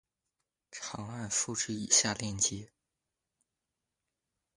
[0.71, 2.71] 长按复制以下链接